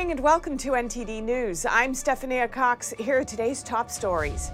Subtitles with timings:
[0.00, 1.66] evening and welcome to NTD News.
[1.66, 2.94] I'm Stephanie Cox.
[2.98, 4.50] Here are today's top stories.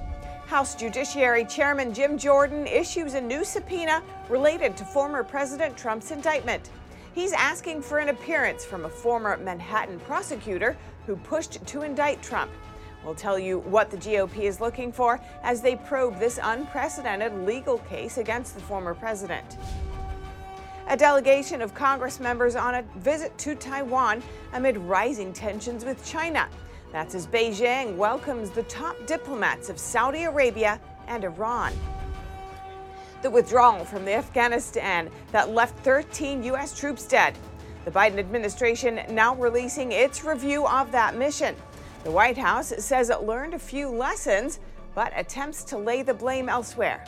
[0.46, 6.70] House Judiciary Chairman Jim Jordan issues a new subpoena related to former President Trump's indictment.
[7.14, 12.50] He's asking for an appearance from a former Manhattan prosecutor who pushed to indict Trump.
[13.04, 17.78] We'll tell you what the GOP is looking for as they probe this unprecedented legal
[17.78, 19.58] case against the former president.
[20.88, 24.22] A delegation of Congress members on a visit to Taiwan
[24.52, 26.48] amid rising tensions with China.
[26.92, 31.72] That's as Beijing welcomes the top diplomats of Saudi Arabia and Iran.
[33.22, 36.78] The withdrawal from the Afghanistan that left 13 U.S.
[36.78, 37.36] troops dead.
[37.84, 41.56] The Biden administration now releasing its review of that mission.
[42.04, 44.60] The White House says it learned a few lessons,
[44.94, 47.04] but attempts to lay the blame elsewhere.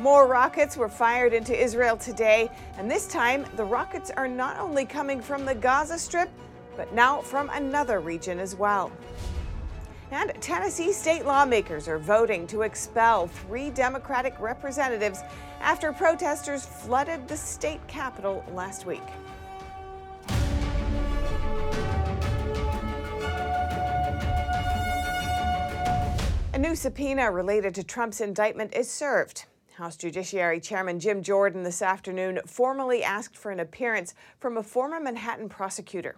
[0.00, 4.84] More rockets were fired into Israel today, and this time the rockets are not only
[4.84, 6.28] coming from the Gaza Strip,
[6.76, 8.90] but now from another region as well.
[10.10, 15.20] And Tennessee state lawmakers are voting to expel three Democratic representatives
[15.60, 19.00] after protesters flooded the state capitol last week.
[26.52, 29.46] A new subpoena related to Trump's indictment is served.
[29.74, 35.00] House Judiciary Chairman Jim Jordan this afternoon formally asked for an appearance from a former
[35.00, 36.14] Manhattan prosecutor.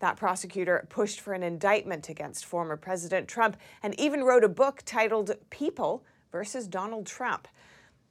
[0.00, 4.82] That prosecutor pushed for an indictment against former President Trump and even wrote a book
[4.84, 7.46] titled People versus Donald Trump.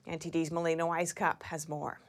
[0.08, 2.00] NTD's Melina Wisecup has more.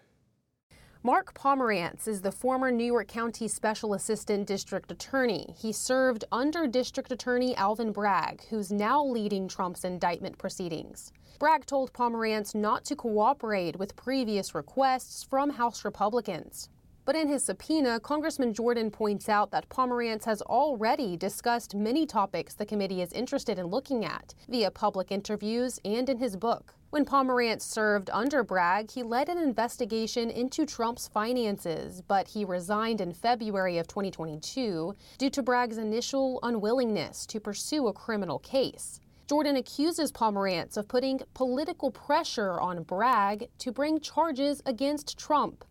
[1.06, 5.54] Mark Pomerantz is the former New York County Special Assistant District Attorney.
[5.56, 11.12] He served under District Attorney Alvin Bragg, who's now leading Trump's indictment proceedings.
[11.38, 16.70] Bragg told Pomerantz not to cooperate with previous requests from House Republicans.
[17.06, 22.54] But in his subpoena, Congressman Jordan points out that Pomerantz has already discussed many topics
[22.54, 26.74] the committee is interested in looking at via public interviews and in his book.
[26.90, 33.00] When Pomerantz served under Bragg, he led an investigation into Trump's finances, but he resigned
[33.00, 38.98] in February of 2022 due to Bragg's initial unwillingness to pursue a criminal case.
[39.28, 45.64] Jordan accuses Pomerantz of putting political pressure on Bragg to bring charges against Trump.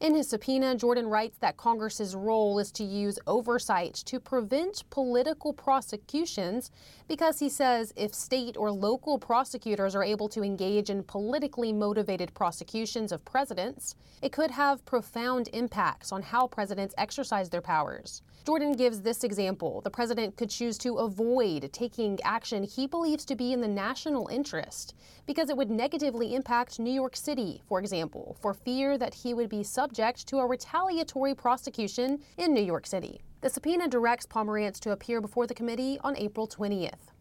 [0.00, 5.52] In his subpoena, Jordan writes that Congress's role is to use oversight to prevent political
[5.52, 6.70] prosecutions
[7.06, 12.32] because he says if state or local prosecutors are able to engage in politically motivated
[12.32, 18.22] prosecutions of presidents, it could have profound impacts on how presidents exercise their powers.
[18.50, 19.80] Jordan gives this example.
[19.80, 24.26] The president could choose to avoid taking action he believes to be in the national
[24.26, 29.34] interest because it would negatively impact New York City, for example, for fear that he
[29.34, 33.20] would be subject to a retaliatory prosecution in New York City.
[33.40, 37.12] The subpoena directs Pomerantz to appear before the committee on April 20th.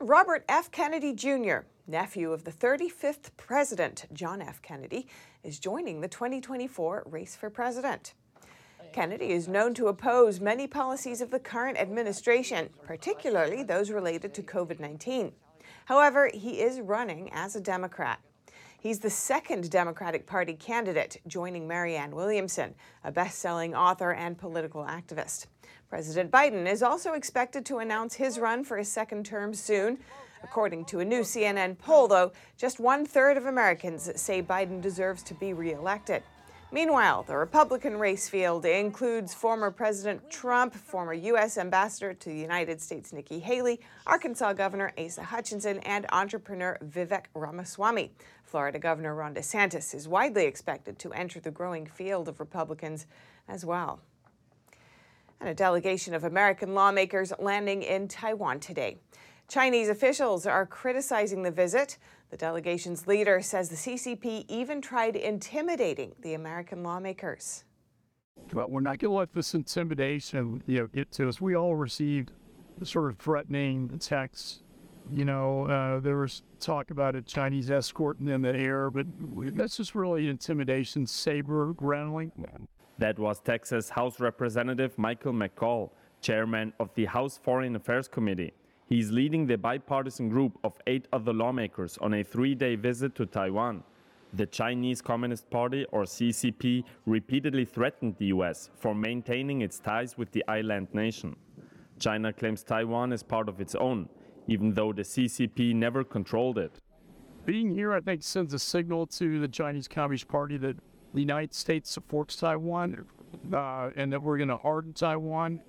[0.00, 0.68] Robert F.
[0.72, 4.60] Kennedy Jr., nephew of the 35th President John F.
[4.62, 5.06] Kennedy,
[5.44, 8.14] is joining the 2024 race for president.
[8.92, 14.42] Kennedy is known to oppose many policies of the current administration, particularly those related to
[14.42, 15.32] COVID 19.
[15.86, 18.20] However, he is running as a Democrat.
[18.78, 24.84] He's the second Democratic Party candidate, joining Marianne Williamson, a best selling author and political
[24.84, 25.46] activist.
[25.88, 29.98] President Biden is also expected to announce his run for a second term soon.
[30.42, 35.22] According to a new CNN poll, though, just one third of Americans say Biden deserves
[35.24, 36.22] to be reelected.
[36.74, 41.58] Meanwhile, the Republican race field includes former President Trump, former U.S.
[41.58, 48.12] Ambassador to the United States Nikki Haley, Arkansas Governor Asa Hutchinson, and entrepreneur Vivek Ramaswamy.
[48.44, 53.04] Florida Governor Ron DeSantis is widely expected to enter the growing field of Republicans
[53.48, 54.00] as well.
[55.40, 58.96] And a delegation of American lawmakers landing in Taiwan today.
[59.46, 61.98] Chinese officials are criticizing the visit.
[62.32, 67.64] The delegation's leader says the CCP even tried intimidating the American lawmakers.
[68.54, 71.42] But we're not going to let this intimidation, you know, get to us.
[71.42, 72.32] We all received
[72.84, 74.62] sort of threatening texts.
[75.12, 79.04] You know, uh, there was talk about a Chinese escort in the air, but
[79.54, 82.32] that's just really intimidation, saber rattling.
[82.96, 85.90] That was Texas House Representative Michael McCaul,
[86.22, 88.54] chairman of the House Foreign Affairs Committee.
[88.86, 93.14] He is leading the bipartisan group of eight other lawmakers on a three day visit
[93.16, 93.82] to Taiwan.
[94.34, 100.30] The Chinese Communist Party, or CCP, repeatedly threatened the US for maintaining its ties with
[100.32, 101.36] the island nation.
[101.98, 104.08] China claims Taiwan is part of its own,
[104.48, 106.72] even though the CCP never controlled it.
[107.44, 110.76] Being here, I think, sends a signal to the Chinese Communist Party that
[111.12, 113.04] the United States supports Taiwan.
[113.52, 115.60] Uh, and that we're going to harden Taiwan,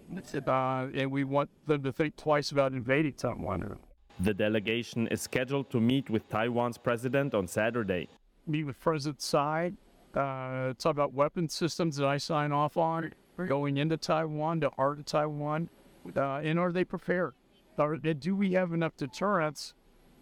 [0.48, 3.78] uh, and we want them to think twice about invading Taiwan.
[4.20, 8.10] The delegation is scheduled to meet with Taiwan's president on Saturday.
[8.46, 9.74] Meet with President Tsai,
[10.14, 13.14] uh, talk about weapon systems that I sign off on
[13.48, 15.70] going into Taiwan to harden Taiwan,
[16.16, 17.34] uh, and are they prepared?
[17.78, 19.74] Are, do we have enough deterrence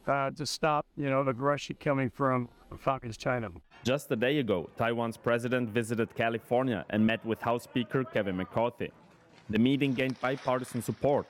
[0.08, 2.50] uh, to stop, you know, the aggression coming from
[2.84, 3.50] Communist China?
[3.84, 8.92] Just a day ago, Taiwan's president visited California and met with House Speaker Kevin McCarthy.
[9.50, 11.28] The meeting gained bipartisan support.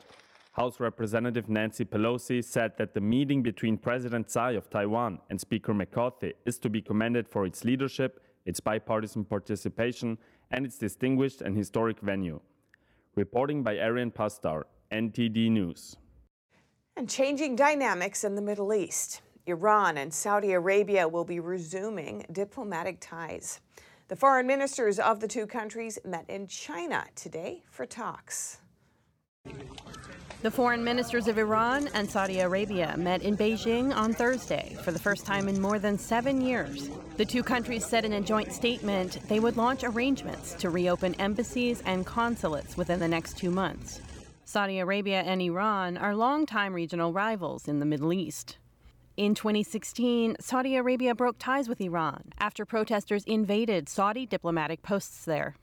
[0.53, 5.73] House Representative Nancy Pelosi said that the meeting between President Tsai of Taiwan and Speaker
[5.73, 10.17] McCarthy is to be commended for its leadership, its bipartisan participation,
[10.51, 12.41] and its distinguished and historic venue.
[13.15, 15.95] Reporting by Arian Pastar, NTD News.
[16.97, 19.21] And changing dynamics in the Middle East.
[19.47, 23.59] Iran and Saudi Arabia will be resuming diplomatic ties.
[24.09, 28.59] The foreign ministers of the two countries met in China today for talks.
[30.41, 34.99] The foreign ministers of Iran and Saudi Arabia met in Beijing on Thursday for the
[34.99, 36.89] first time in more than seven years.
[37.17, 41.81] The two countries said in a joint statement they would launch arrangements to reopen embassies
[41.85, 44.01] and consulates within the next two months.
[44.51, 48.57] Saudi Arabia and Iran are longtime regional rivals in the Middle East.
[49.15, 55.55] In 2016, Saudi Arabia broke ties with Iran after protesters invaded Saudi diplomatic posts there.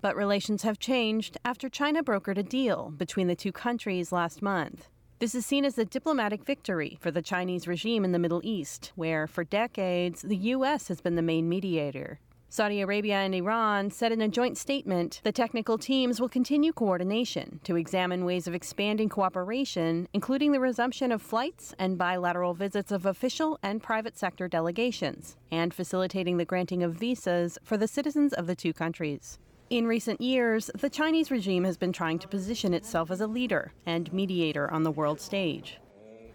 [0.00, 4.86] But relations have changed after China brokered a deal between the two countries last month.
[5.18, 8.92] This is seen as a diplomatic victory for the Chinese regime in the Middle East,
[8.94, 10.86] where for decades the U.S.
[10.86, 12.20] has been the main mediator.
[12.56, 17.60] Saudi Arabia and Iran said in a joint statement the technical teams will continue coordination
[17.64, 23.04] to examine ways of expanding cooperation, including the resumption of flights and bilateral visits of
[23.04, 28.46] official and private sector delegations, and facilitating the granting of visas for the citizens of
[28.46, 29.38] the two countries.
[29.68, 33.74] In recent years, the Chinese regime has been trying to position itself as a leader
[33.84, 35.78] and mediator on the world stage.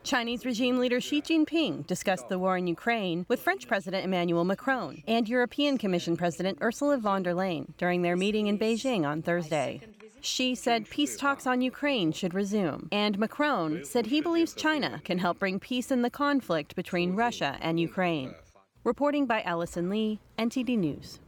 [0.03, 5.03] Chinese regime leader Xi Jinping discussed the war in Ukraine with French President Emmanuel Macron
[5.07, 9.81] and European Commission President Ursula von der Leyen during their meeting in Beijing on Thursday.
[10.21, 15.17] Xi said peace talks on Ukraine should resume, and Macron said he believes China can
[15.17, 18.35] help bring peace in the conflict between Russia and Ukraine.
[18.83, 21.19] Reporting by Allison Lee, NTD News.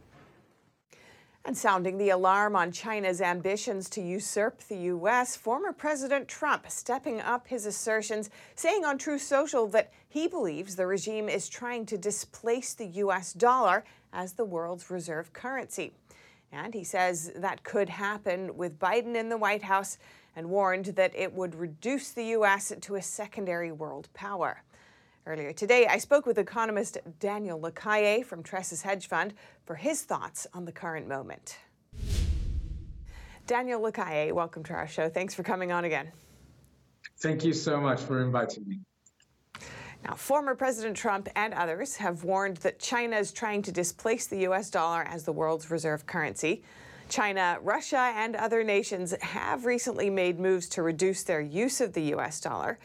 [1.45, 7.19] And sounding the alarm on China's ambitions to usurp the U.S., former President Trump stepping
[7.19, 11.97] up his assertions, saying on Truth Social that he believes the regime is trying to
[11.97, 13.33] displace the U.S.
[13.33, 15.91] dollar as the world's reserve currency.
[16.53, 19.97] And he says that could happen with Biden in the White House
[20.37, 22.71] and warned that it would reduce the U.S.
[22.79, 24.63] to a secondary world power.
[25.25, 29.33] Earlier today, I spoke with economist Daniel Lacalle from Tressis Hedge Fund
[29.65, 31.59] for his thoughts on the current moment.
[33.47, 35.07] Daniel Lacalle, welcome to our show.
[35.07, 36.11] Thanks for coming on again.
[37.21, 38.79] Thank you so much for inviting me.
[40.03, 44.39] Now, former President Trump and others have warned that China is trying to displace the
[44.39, 44.69] U.S.
[44.69, 46.63] dollar as the world's reserve currency.
[47.07, 52.01] China, Russia, and other nations have recently made moves to reduce their use of the
[52.01, 52.41] U.S.
[52.41, 52.77] dollar.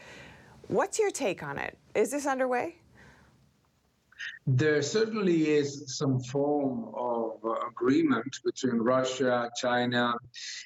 [0.69, 1.75] What's your take on it?
[1.95, 2.75] Is this underway?
[4.45, 10.13] There certainly is some form of uh, agreement between Russia, China,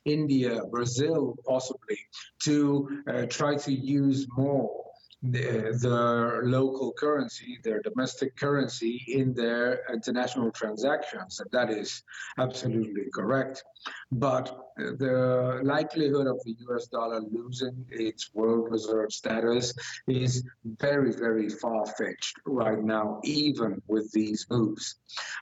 [0.04, 1.98] India, Brazil, possibly,
[2.44, 4.83] to uh, try to use more
[5.24, 11.40] the, their local currency, their domestic currency in their international transactions.
[11.40, 12.04] And that is
[12.38, 13.64] absolutely correct.
[14.12, 19.74] But the likelihood of the US dollar losing its world reserve status
[20.08, 24.96] is very, very far fetched right now, even with these moves.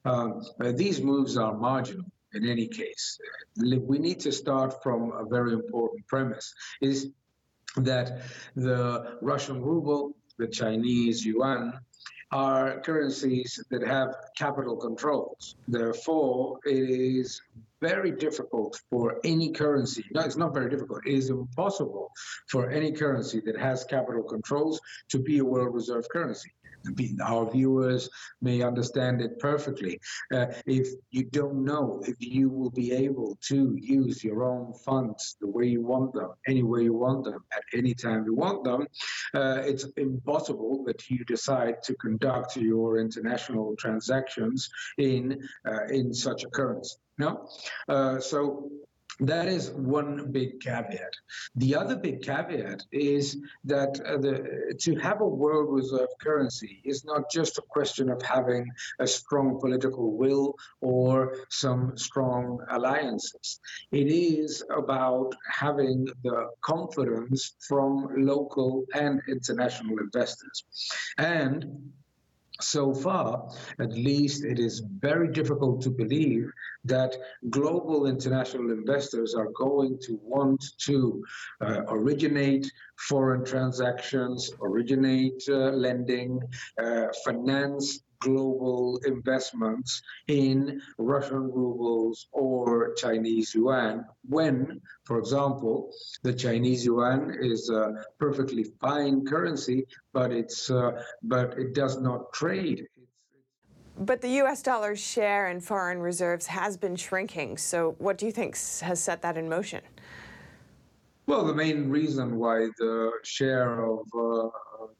[0.05, 3.17] Um, these moves are marginal in any case.
[3.57, 7.09] We need to start from a very important premise is
[7.77, 8.21] that
[8.55, 11.79] the Russian ruble, the Chinese yuan,
[12.31, 15.55] are currencies that have capital controls.
[15.67, 17.41] Therefore, it is
[17.81, 20.05] very difficult for any currency.
[20.13, 21.05] No, it's not very difficult.
[21.05, 22.11] It is impossible
[22.49, 26.51] for any currency that has capital controls to be a world reserve currency
[27.23, 28.09] our viewers
[28.41, 29.99] may understand it perfectly.
[30.33, 35.37] Uh, if you don't know if you will be able to use your own funds
[35.41, 38.63] the way you want them, any way you want them, at any time you want
[38.63, 38.87] them,
[39.33, 46.43] uh, it's impossible that you decide to conduct your international transactions in uh, in such
[46.43, 46.95] a currency.
[47.17, 47.47] No,
[47.87, 48.71] uh, so
[49.21, 51.13] That is one big caveat.
[51.55, 57.05] The other big caveat is that uh, the, to have a world reserve currency is
[57.05, 58.67] not just a question of having
[58.99, 63.59] a strong political will or some strong alliances.
[63.91, 70.65] It is about having the confidence from local and international investors.
[71.19, 71.91] And
[72.61, 73.49] so far,
[73.79, 76.51] at least, it is very difficult to believe
[76.85, 77.15] that
[77.49, 81.23] global international investors are going to want to
[81.61, 86.39] uh, originate foreign transactions, originate uh, lending,
[86.81, 95.91] uh, finance global investments in Russian rubles or Chinese yuan when, for example,
[96.23, 100.91] the Chinese yuan is a perfectly fine currency, but it's uh,
[101.23, 102.87] but it does not trade.
[103.97, 107.57] But the US dollar's share in foreign reserves has been shrinking.
[107.57, 109.81] So, what do you think has set that in motion?
[111.27, 114.49] Well, the main reason why the share of uh,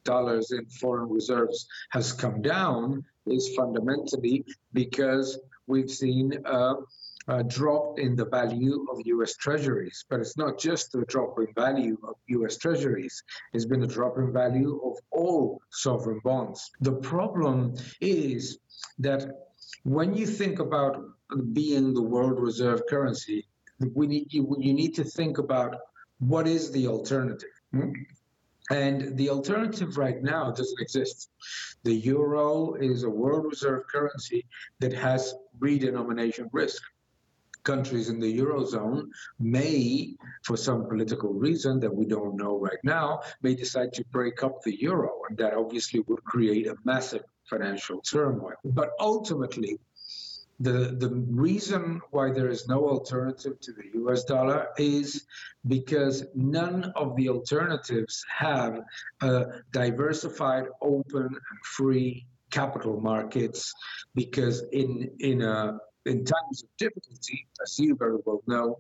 [0.04, 6.74] dollars in foreign reserves has come down is fundamentally because we've seen a,
[7.48, 10.04] drop in the value of US treasuries.
[10.10, 13.24] But it's not just a drop in value of US treasuries,
[13.54, 16.72] it's been a drop in value of all sovereign bonds.
[16.82, 18.58] The problem is
[19.00, 19.22] that
[19.84, 21.04] when you think about
[21.54, 23.48] being the world reserve currency,
[23.94, 25.78] we need, you, you need to think about
[26.20, 27.50] what is the alternative.
[27.72, 27.92] Hmm?
[28.72, 31.30] And the alternative right now doesn't exist.
[31.84, 34.46] The euro is a world reserve currency
[34.80, 36.82] that has redenomination risk.
[37.63, 39.10] Countries in the eurozone
[39.40, 44.42] may, for some political reason that we don't know right now, may decide to break
[44.42, 48.56] up the euro, and that obviously would create a massive financial turmoil.
[48.63, 49.80] But ultimately,
[50.62, 55.25] the, the reason why there is no alternative to the US dollar is
[55.68, 58.82] because none of the alternatives have
[59.72, 63.74] diversified, open, and free capital markets.
[64.13, 68.80] Because in in a in times of difficulty, as you very well know,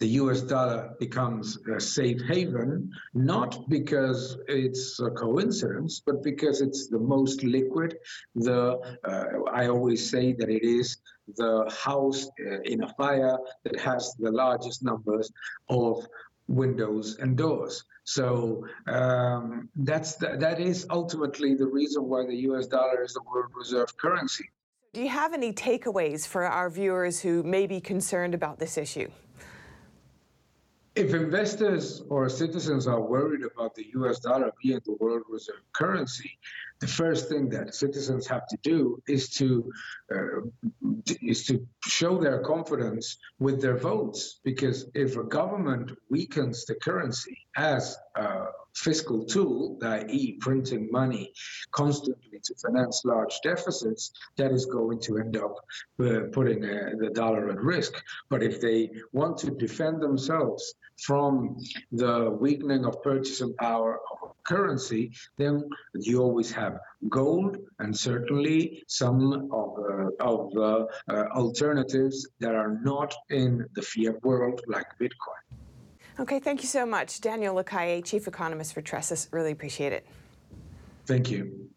[0.00, 6.88] the US dollar becomes a safe haven, not because it's a coincidence, but because it's
[6.88, 7.96] the most liquid.
[8.34, 10.98] The uh, I always say that it is
[11.36, 15.30] the house uh, in a fire that has the largest numbers
[15.68, 16.04] of
[16.48, 17.84] windows and doors.
[18.04, 22.66] So um, that's the, that is ultimately the reason why the U.S.
[22.66, 24.50] dollar is the world reserve currency.
[24.92, 29.08] Do you have any takeaways for our viewers who may be concerned about this issue?
[30.94, 36.38] If investors or citizens are worried about the US dollar being the world reserve currency,
[36.80, 39.72] the first thing that citizens have to do is to
[40.14, 40.40] uh,
[41.22, 44.40] is to show their confidence with their votes.
[44.44, 51.32] Because if a government weakens the currency as a fiscal tool, i.e., printing money
[51.70, 55.56] constantly to finance large deficits, that is going to end up
[56.00, 57.92] uh, putting uh, the dollar at risk.
[58.30, 61.58] But if they want to defend themselves from
[61.90, 66.78] the weakening of purchasing power of a currency, then you always have
[67.08, 73.82] gold and certainly some of, uh, of the uh, alternatives that are not in the
[73.82, 75.61] fiat world like Bitcoin.
[76.20, 77.20] Okay, thank you so much.
[77.20, 79.28] Daniel Lacalle, Chief Economist for Tressis.
[79.32, 80.06] Really appreciate it.
[81.06, 81.70] Thank you.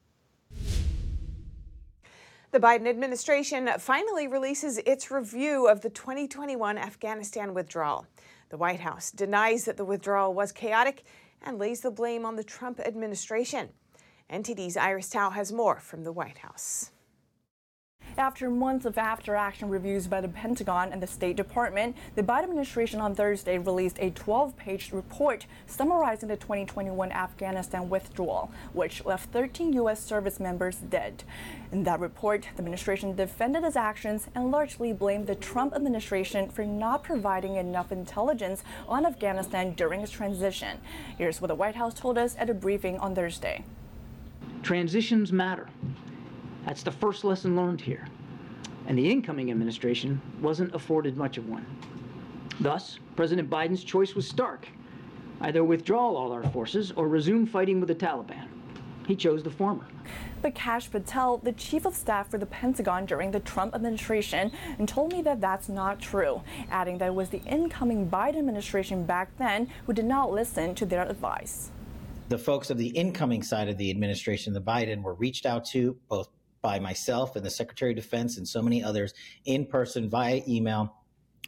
[2.51, 8.07] The Biden administration finally releases its review of the 2021 Afghanistan withdrawal.
[8.49, 11.03] The White House denies that the withdrawal was chaotic
[11.41, 13.69] and lays the blame on the Trump administration.
[14.29, 16.91] NTD's Iris Tao has more from the White House.
[18.17, 22.43] After months of after action reviews by the Pentagon and the State Department, the Biden
[22.43, 29.31] administration on Thursday released a 12 page report summarizing the 2021 Afghanistan withdrawal, which left
[29.31, 30.01] 13 U.S.
[30.01, 31.25] service members dead.
[31.73, 36.63] In that report, the administration defended its actions and largely blamed the Trump administration for
[36.63, 40.79] not providing enough intelligence on Afghanistan during its transition.
[41.17, 43.65] Here's what the White House told us at a briefing on Thursday.
[44.63, 45.67] Transitions matter.
[46.65, 48.07] That's the first lesson learned here.
[48.87, 51.65] And the incoming administration wasn't afforded much of one.
[52.59, 54.67] Thus, President Biden's choice was stark
[55.41, 58.47] either withdraw all our forces or resume fighting with the Taliban.
[59.05, 59.85] He chose the former.
[60.41, 64.87] But Kash Patel, the chief of staff for the Pentagon during the Trump administration, and
[64.87, 66.41] told me that that's not true,
[66.71, 70.85] adding that it was the incoming Biden administration back then who did not listen to
[70.85, 71.71] their advice.
[72.29, 75.95] The folks of the incoming side of the administration, the Biden, were reached out to
[76.09, 76.29] both
[76.65, 79.13] by myself and the Secretary of Defense and so many others
[79.45, 80.95] in person via email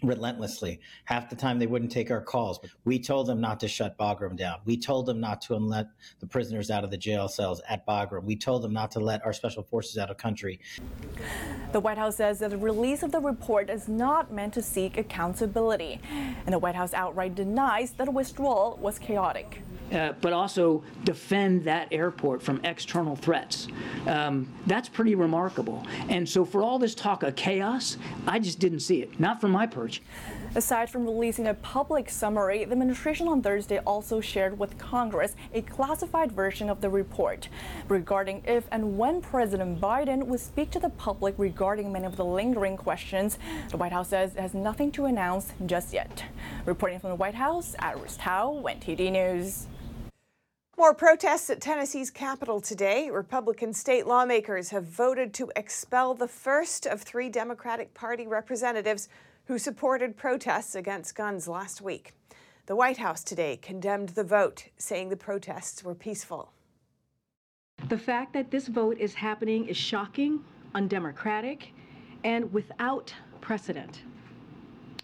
[0.03, 0.79] relentlessly.
[1.05, 2.59] Half the time they wouldn't take our calls.
[2.85, 4.59] We told them not to shut Bagram down.
[4.65, 5.87] We told them not to let
[6.19, 8.25] the prisoners out of the jail cells at Bagram.
[8.25, 10.59] We told them not to let our special forces out of country.
[11.71, 14.99] The White House says that the release of the report is not meant to seek
[14.99, 15.99] accountability.
[16.45, 19.63] And the White House outright denies that a withdrawal was chaotic.
[19.91, 23.69] Uh, but also defend that airport from external threats.
[24.05, 25.85] Um, that's pretty remarkable.
[26.09, 29.51] And so, for all this talk of chaos, I just didn't see it, not from
[29.51, 30.01] my perch.
[30.55, 35.61] Aside from releasing a public summary, the administration on Thursday also shared with Congress a
[35.61, 37.47] classified version of the report
[37.87, 42.25] regarding if and when President Biden would speak to the public regarding many of the
[42.25, 43.37] lingering questions.
[43.69, 46.23] The White House says it has nothing to announce just yet.
[46.65, 49.67] Reporting from the White House, Iris Tao, NTD News.
[50.79, 53.09] More protests at Tennessee's capital today.
[53.09, 59.09] Republican state lawmakers have voted to expel the first of three Democratic Party representatives
[59.45, 62.13] who supported protests against guns last week.
[62.67, 66.51] The White House today condemned the vote, saying the protests were peaceful.
[67.89, 70.41] The fact that this vote is happening is shocking,
[70.75, 71.73] undemocratic,
[72.23, 74.03] and without precedent.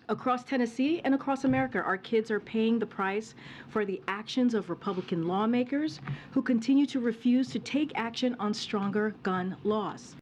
[0.10, 3.36] Across Tennessee and across America, our kids are paying the price
[3.70, 9.16] for the actions of Republican lawmakers who continue to refuse to take action on stronger
[9.24, 10.16] gun laws.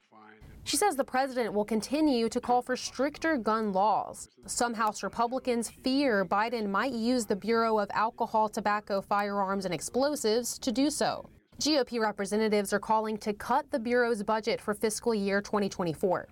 [0.65, 4.29] She says the president will continue to call for stricter gun laws.
[4.45, 10.59] Some House Republicans fear Biden might use the Bureau of Alcohol, Tobacco, Firearms, and Explosives
[10.59, 11.27] to do so.
[11.59, 16.27] GOP representatives are calling to cut the Bureau's budget for fiscal year 2024.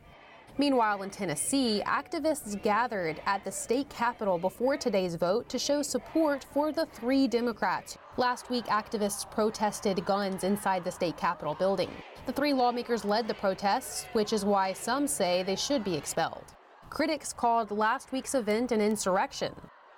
[0.59, 6.45] Meanwhile, in Tennessee, activists gathered at the state capitol before today's vote to show support
[6.51, 7.97] for the three Democrats.
[8.17, 11.89] Last week, activists protested guns inside the state capitol building.
[12.25, 16.43] The three lawmakers led the protests, which is why some say they should be expelled.
[16.89, 19.55] Critics called last week's event an insurrection.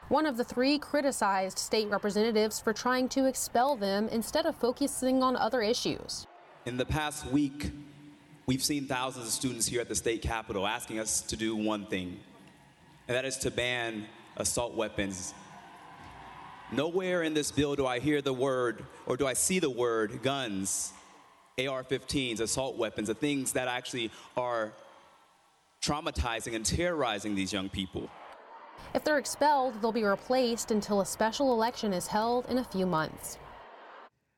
[0.10, 5.24] One of the three criticized state representatives for trying to expel them instead of focusing
[5.24, 6.28] on other issues.
[6.68, 7.72] In the past week,
[8.46, 11.86] we've seen thousands of students here at the state capitol asking us to do one
[11.86, 12.20] thing,
[13.08, 14.06] and that is to ban
[14.38, 15.34] assault weapons.
[16.72, 20.24] Nowhere in this bill do I hear the word or do I see the word
[20.24, 20.94] guns,
[21.58, 24.72] AR 15s, assault weapons, the things that actually are
[25.82, 28.10] traumatizing and terrorizing these young people.
[28.94, 32.86] If they're expelled, they'll be replaced until a special election is held in a few
[32.86, 33.38] months.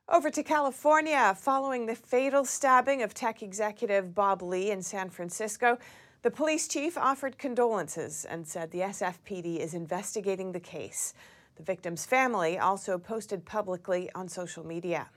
[0.10, 1.34] Over to California.
[1.40, 5.78] Following the fatal stabbing of tech executive Bob Lee in San Francisco,
[6.24, 11.14] the police chief offered condolences and said the SFPD is investigating the case.
[11.56, 15.08] The victim's family also posted publicly on social media.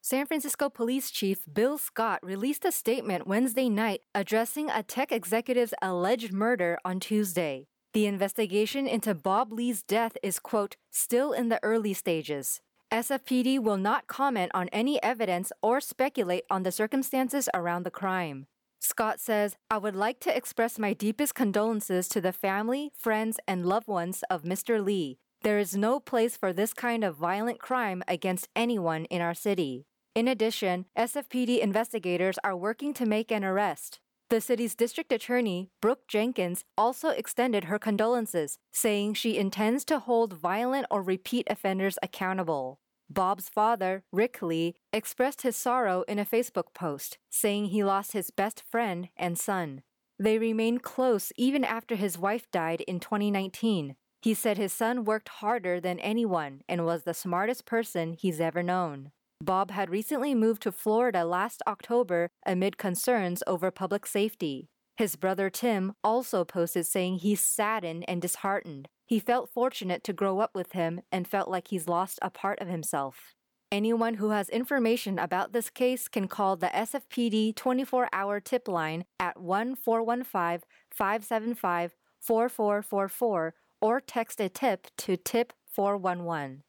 [0.00, 5.74] San Francisco Police Chief Bill Scott released a statement Wednesday night addressing a tech executive's
[5.80, 7.68] alleged murder on Tuesday.
[7.92, 12.60] The investigation into Bob Lee's death is, quote, still in the early stages.
[12.92, 18.44] SFPD will not comment on any evidence or speculate on the circumstances around the crime.
[18.80, 23.64] Scott says, I would like to express my deepest condolences to the family, friends, and
[23.64, 24.84] loved ones of Mr.
[24.84, 25.16] Lee.
[25.40, 29.86] There is no place for this kind of violent crime against anyone in our city.
[30.14, 34.00] In addition, SFPD investigators are working to make an arrest.
[34.32, 40.32] The city's district attorney, Brooke Jenkins, also extended her condolences, saying she intends to hold
[40.32, 42.78] violent or repeat offenders accountable.
[43.10, 48.30] Bob's father, Rick Lee, expressed his sorrow in a Facebook post, saying he lost his
[48.30, 49.82] best friend and son.
[50.18, 53.96] They remained close even after his wife died in 2019.
[54.22, 58.62] He said his son worked harder than anyone and was the smartest person he's ever
[58.62, 59.12] known.
[59.44, 64.68] Bob had recently moved to Florida last October amid concerns over public safety.
[64.96, 68.88] His brother Tim also posted saying he's saddened and disheartened.
[69.04, 72.60] He felt fortunate to grow up with him and felt like he's lost a part
[72.60, 73.34] of himself.
[73.72, 79.06] Anyone who has information about this case can call the SFPD 24 hour tip line
[79.18, 80.60] at 1 415
[80.94, 86.62] 575 4444 or text a tip to tip 411.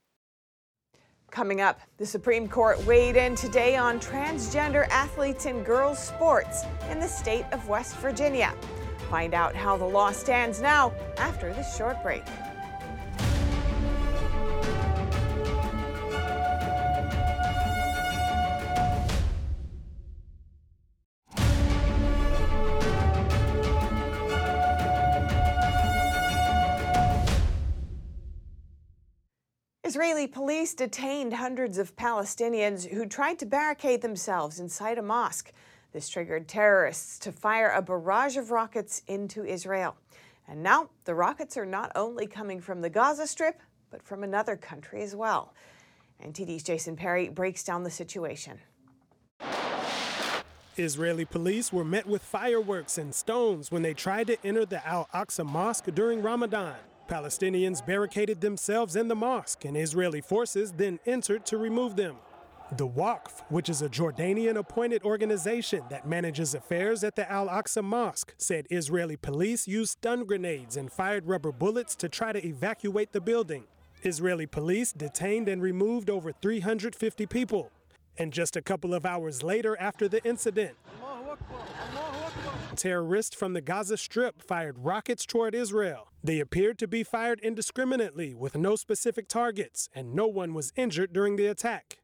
[1.33, 6.99] Coming up, the Supreme Court weighed in today on transgender athletes in girls' sports in
[6.99, 8.53] the state of West Virginia.
[9.09, 12.21] Find out how the law stands now after this short break.
[30.03, 35.53] Israeli police detained hundreds of Palestinians who tried to barricade themselves inside a mosque.
[35.93, 39.95] This triggered terrorists to fire a barrage of rockets into Israel.
[40.45, 43.61] And now the rockets are not only coming from the Gaza Strip,
[43.91, 45.53] but from another country as well.
[46.21, 48.59] NTD's Jason Perry breaks down the situation.
[50.75, 55.07] Israeli police were met with fireworks and stones when they tried to enter the Al
[55.13, 56.75] Aqsa Mosque during Ramadan.
[57.07, 62.17] Palestinians barricaded themselves in the mosque, and Israeli forces then entered to remove them.
[62.77, 67.83] The Waqf, which is a Jordanian appointed organization that manages affairs at the Al Aqsa
[67.83, 73.11] Mosque, said Israeli police used stun grenades and fired rubber bullets to try to evacuate
[73.11, 73.65] the building.
[74.01, 77.69] Israeli police detained and removed over 350 people.
[78.17, 80.75] And just a couple of hours later after the incident,
[82.75, 86.11] terrorists from the Gaza Strip fired rockets toward Israel.
[86.23, 91.13] They appeared to be fired indiscriminately with no specific targets, and no one was injured
[91.13, 91.99] during the attack.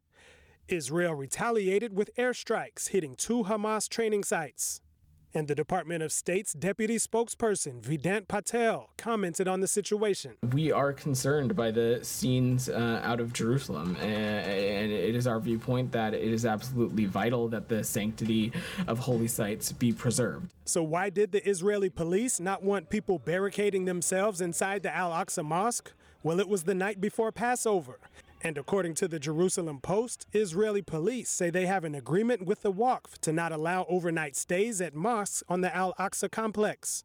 [0.68, 4.82] Israel retaliated with airstrikes hitting two Hamas training sites.
[5.32, 10.34] And the Department of State's deputy spokesperson, Vedant Patel, commented on the situation.
[10.54, 15.92] We are concerned by the scenes uh, out of Jerusalem, and it is our viewpoint
[15.92, 18.52] that it is absolutely vital that the sanctity
[18.88, 20.52] of holy sites be preserved.
[20.66, 25.46] So, why did the Israeli police not want people barricading themselves inside the Al Aqsa
[25.46, 25.92] Mosque?
[26.24, 28.00] Well, it was the night before Passover.
[28.42, 32.72] And according to the Jerusalem Post, Israeli police say they have an agreement with the
[32.72, 37.04] Waqf to not allow overnight stays at mosques on the Al Aqsa complex.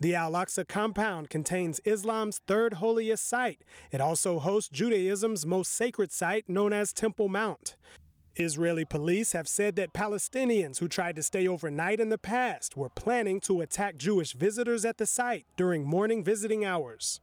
[0.00, 3.62] The Al Aqsa compound contains Islam's third holiest site.
[3.92, 7.76] It also hosts Judaism's most sacred site, known as Temple Mount.
[8.36, 12.88] Israeli police have said that Palestinians who tried to stay overnight in the past were
[12.88, 17.20] planning to attack Jewish visitors at the site during morning visiting hours.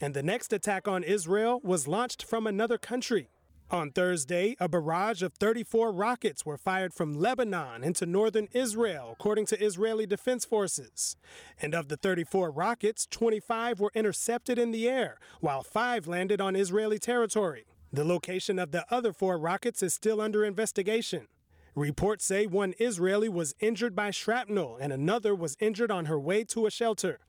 [0.00, 3.28] And the next attack on Israel was launched from another country.
[3.70, 9.46] On Thursday, a barrage of 34 rockets were fired from Lebanon into northern Israel, according
[9.46, 11.16] to Israeli Defense Forces.
[11.60, 16.56] And of the 34 rockets, 25 were intercepted in the air, while five landed on
[16.56, 17.66] Israeli territory.
[17.92, 21.28] The location of the other four rockets is still under investigation.
[21.76, 26.42] Reports say one Israeli was injured by shrapnel and another was injured on her way
[26.44, 27.20] to a shelter.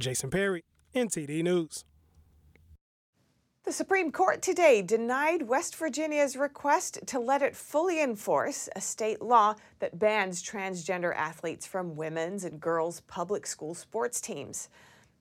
[0.00, 1.84] Jason Perry, NTD News.
[3.64, 9.22] The Supreme Court today denied West Virginia's request to let it fully enforce a state
[9.22, 14.68] law that bans transgender athletes from women's and girls' public school sports teams.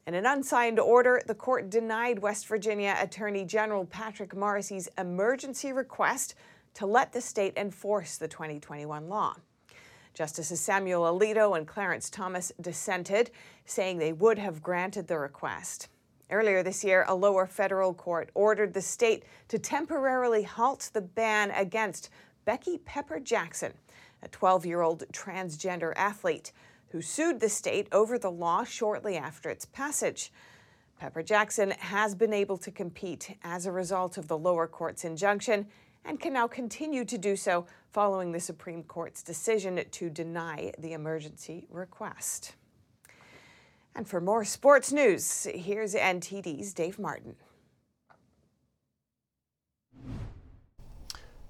[0.05, 6.35] In an unsigned order, the court denied West Virginia Attorney General Patrick Morrisey's emergency request
[6.73, 9.37] to let the state enforce the 2021 law.
[10.13, 13.31] Justices Samuel Alito and Clarence Thomas dissented,
[13.65, 15.87] saying they would have granted the request.
[16.33, 21.51] Earlier this year, a lower federal court ordered the state to temporarily halt the ban
[21.51, 22.09] against
[22.43, 23.73] Becky Pepper Jackson,
[24.23, 26.51] a 12 year old transgender athlete
[26.89, 30.31] who sued the state over the law shortly after its passage.
[30.99, 35.67] Pepper Jackson has been able to compete as a result of the lower court's injunction
[36.03, 40.93] and can now continue to do so following the Supreme Court's decision to deny the
[40.93, 42.55] emergency request.
[43.95, 47.35] And for more sports news, here's NTD's Dave Martin.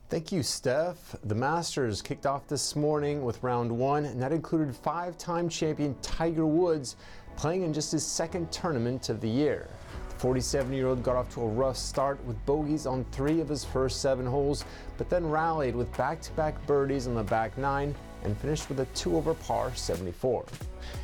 [0.09, 1.15] Thank you, Steph.
[1.23, 5.95] The Masters kicked off this morning with round one, and that included five time champion
[6.01, 6.97] Tiger Woods
[7.35, 9.67] playing in just his second tournament of the year.
[10.09, 13.49] The 47 year old got off to a rough start with bogeys on three of
[13.49, 14.65] his first seven holes,
[14.97, 18.79] but then rallied with back to back birdies on the back nine and finished with
[18.79, 20.45] a two over par 74.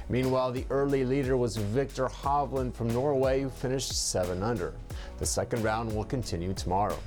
[0.09, 4.73] Meanwhile, the early leader was Viktor Hovland from Norway, who finished 7 under.
[5.17, 6.97] The second round will continue tomorrow.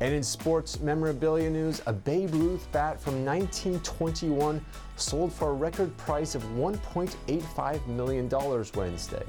[0.00, 4.64] And in sports memorabilia news, a Babe Ruth bat from 1921
[4.96, 8.28] sold for a record price of $1.85 million
[8.74, 9.24] Wednesday.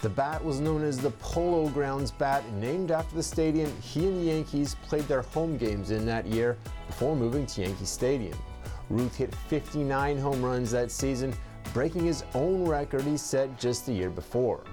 [0.00, 4.20] The bat was known as the Polo Grounds bat, named after the stadium he and
[4.20, 8.38] the Yankees played their home games in that year before moving to Yankee Stadium.
[8.90, 11.34] Ruth hit 59 home runs that season,
[11.72, 14.64] breaking his own record he set just the year before.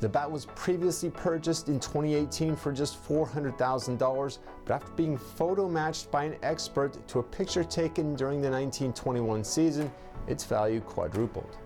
[0.00, 6.10] The bat was previously purchased in 2018 for just $400,000, but after being photo matched
[6.10, 9.92] by an expert to a picture taken during the 1921 season,
[10.26, 11.58] its value quadrupled.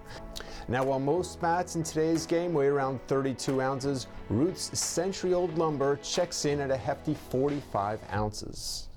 [0.66, 5.96] Now, while most bats in today's game weigh around 32 ounces, Ruth's century old lumber
[5.96, 8.88] checks in at a hefty 45 ounces.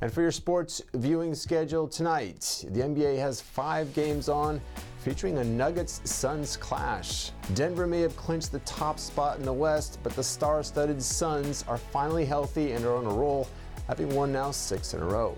[0.00, 4.60] And for your sports viewing schedule tonight, the NBA has five games on
[4.98, 7.30] featuring a Nuggets Suns clash.
[7.54, 11.64] Denver may have clinched the top spot in the West, but the star studded Suns
[11.68, 13.48] are finally healthy and are on a roll,
[13.86, 15.36] having won now six in a row.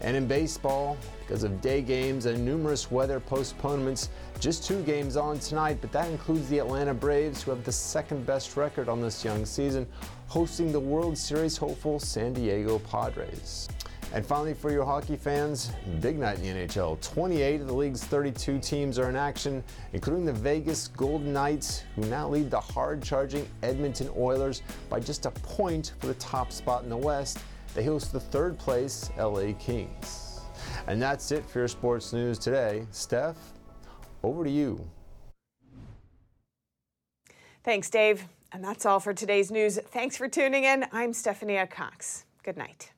[0.00, 5.38] And in baseball, because of day games and numerous weather postponements, just two games on
[5.40, 9.24] tonight, but that includes the Atlanta Braves, who have the second best record on this
[9.24, 9.86] young season,
[10.28, 13.68] hosting the World Series hopeful San Diego Padres.
[14.14, 16.98] And finally, for your hockey fans, big night in the NHL.
[17.02, 22.02] 28 of the league's 32 teams are in action, including the Vegas Golden Knights, who
[22.06, 26.84] now lead the hard charging Edmonton Oilers by just a point for the top spot
[26.84, 27.38] in the West.
[27.74, 30.40] They host the third place LA Kings.
[30.86, 32.86] And that's it for your sports news today.
[32.90, 33.36] Steph,
[34.22, 34.80] over to you.
[37.64, 38.24] Thanks, Dave.
[38.52, 39.78] And that's all for today's news.
[39.90, 40.86] Thanks for tuning in.
[40.92, 42.24] I'm Stephanie Cox.
[42.42, 42.92] Good night.